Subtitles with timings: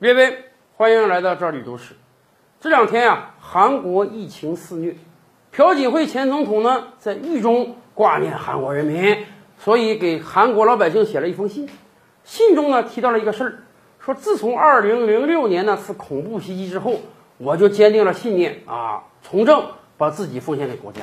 [0.00, 0.46] 列位，
[0.78, 1.94] 欢迎来到这里都市。
[2.58, 4.96] 这两天啊，韩国疫情肆虐，
[5.50, 9.26] 朴槿惠前总统呢在狱中挂念韩国人民，
[9.58, 11.68] 所以给韩国老百姓写了一封信。
[12.24, 13.58] 信中呢提到了一个事儿，
[13.98, 16.94] 说自从2006年那次恐怖袭击之后，
[17.36, 19.62] 我就坚定了信念啊，从政，
[19.98, 21.02] 把自己奉献给国家。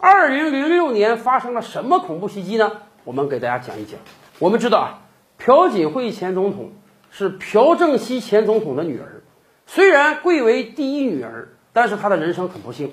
[0.00, 2.80] 2006年发生了什么恐怖袭击呢？
[3.04, 4.00] 我们给大家讲一讲。
[4.40, 4.98] 我们知道啊，
[5.38, 6.72] 朴槿惠前总统
[7.16, 9.22] 是朴正熙前总统的女儿，
[9.66, 12.90] 虽然贵为第一女儿，但是她的人生很不幸，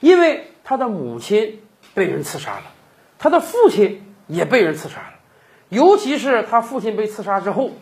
[0.00, 1.60] 因为她的母亲
[1.92, 2.62] 被人刺杀了，
[3.18, 5.14] 她的父亲也被人刺杀了。
[5.68, 7.72] 尤其是他父亲被刺杀之后，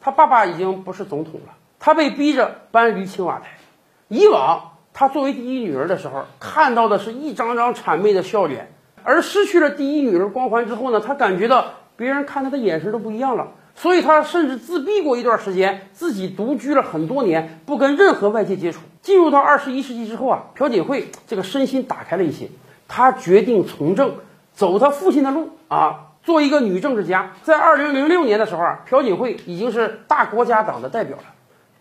[0.00, 3.58] 他爸爸已经不是总统了，他被逼着搬离青瓦台。
[4.06, 8.72] 以往他作为第一女儿的时候，看到的是一张张谄媚的笑脸，
[9.02, 18.80] 而失去了第一女儿光环之后呢，他感觉到别人看他的眼神都不一样了，所以他甚至自闭过一段时间，自己独居了很多年，不跟任何外界接触。
[19.02, 22.48] 进入到二十一世纪之后啊，朴槿惠这个身心打开了一些，
[22.88, 24.14] 他决定从政，
[24.52, 26.02] 走他父亲的路啊。
[26.24, 31.22] 做一个女政治家，在二零零六年的时候啊，朴槿惠已经是大国家党的代表了。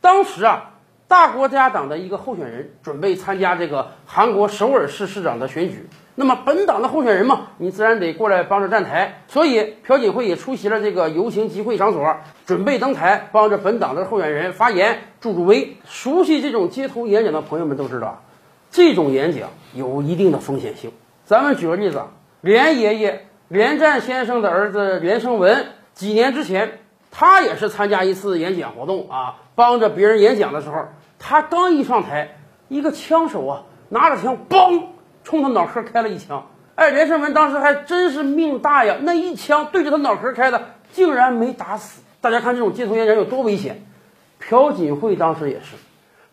[0.02, 0.75] 当时啊，
[1.08, 9.22] 大国家党的一个候选人准备参加这个韩国首尔市市长的选举，那么本党的候选人嘛，你自然得过来帮着站台。
[9.28, 15.78] 所以朴槿惠也出席了这个游行集会场所，准备登台帮着本党的候选人发言助助威。
[15.88, 18.23] 熟悉这种街头演讲的朋友们都知道，
[18.72, 20.92] 这种演讲有一定的风险性。
[21.23, 22.02] 咱们举个例子，
[22.42, 23.28] 连爷爷。
[23.47, 26.80] 连战先生的儿子连胜文，几年之前，
[27.12, 30.86] 他也是参加一次演讲活动啊，帮着别人演讲的时候，
[31.17, 34.84] 他刚一上台，一个枪手啊拿着枪，嘣，
[35.23, 36.47] 冲他脑壳开了一枪。
[36.75, 42.02] 哎，连胜文当时还真是命大呀，那一枪对着他脑壳开的，竟然没打死。
[42.22, 43.86] 大家看这种街头演讲有多危险。
[44.39, 45.78] 朴槿惠当时也是，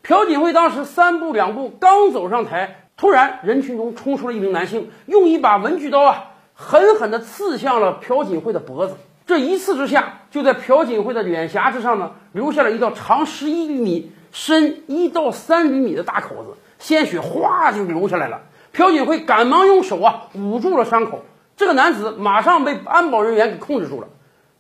[0.02, 6.28] 朴槿惠当时三步两步刚走上台，突然人群中冲出了一名男性，用一把文具刀啊。
[6.54, 8.96] 狠狠地刺向了朴槿惠的脖子，
[9.26, 18.40] 这一刺之下，就在朴槿惠的脸颊之上呢，留下了一道长十一厘米、深一到三厘米的大口子，鲜血哗就流下来了。
[18.72, 21.22] 朴槿惠赶忙用手啊捂住了伤口，
[21.56, 24.08] 这个男子马上被安保人员给控制住了。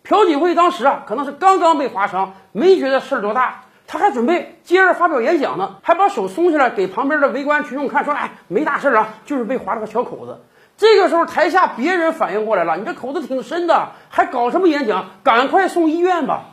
[0.02, 10.38] 朴槿惠当时啊，可能是刚刚被划伤，没觉得事儿多大，他还准备接着发表演讲呢，还把手松下来给旁边的围观群众看，说：“哎，没大事啊，就是被划了个小口子。”
[10.76, 15.10] 这个时候，台下别人反应过来了，你这口子挺深的，还搞什么演讲？
[15.22, 16.46] 赶快送医院吧！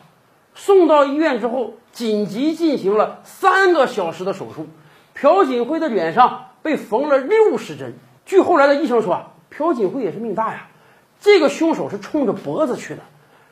[0.54, 4.68] 送到医院之后，紧急进行了三个小时的手术。
[5.14, 7.96] 朴槿惠的脸上被缝了六十针。
[8.26, 10.68] 据后来的医生说，朴槿惠也是命大呀，
[11.20, 13.02] 这个凶手是冲着脖子去的。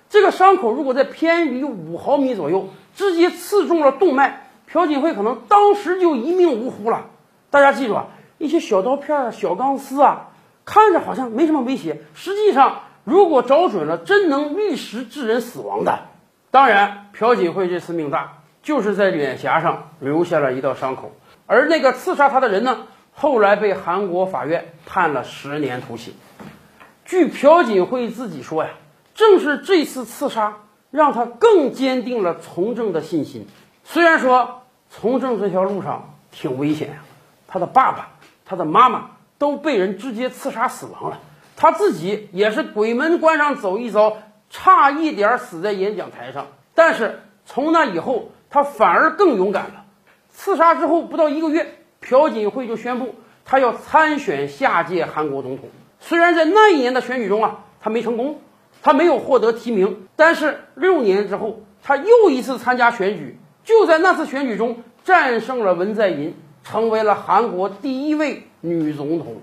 [0.09, 7.07] 这个伤口如果在偏离五毫米左右，直接刺中了动脉，朴槿惠可能当时就一命呜呼了。
[7.49, 8.07] 大家记住啊，
[8.37, 10.27] 一些小刀片、小钢丝啊。
[10.67, 15.99] 看着好像没什么威胁，实际上如果找准了，真能立时致人死亡的。
[16.51, 21.13] 当然，朴槿惠这次命大，就是在脸颊上留下了一道伤口，
[21.45, 22.79] 而那个刺杀他的人呢，
[23.13, 26.13] 后来被韩国法院判了十年徒刑。
[27.05, 28.71] 据朴槿惠自己说呀，
[29.15, 30.57] 正是这次刺杀
[30.91, 33.47] 让他更坚定了从政的信心。
[33.85, 36.95] 虽然说从政这条路上挺危险呀，
[37.47, 38.09] 他的爸爸，
[38.45, 39.11] 他的妈妈。
[39.37, 41.19] 都被人直接刺杀死亡了，
[41.55, 44.17] 他自己也是鬼门关上走一遭，
[44.49, 46.47] 差一点死在演讲台上。
[46.73, 49.85] 但是从那以后，他反而更勇敢了。
[50.31, 53.15] 刺杀之后不到一个月，朴槿惠就宣布
[53.45, 55.69] 他要参选下届韩国总统。
[55.99, 58.41] 虽然在那一年的选举中啊，他没成功，
[58.81, 66.35] 他没有获得提名，但是六年之后，他又一次参加选举，就在那次选举中战胜了文在寅。
[66.63, 69.35] 成为了韩国第一位女总统。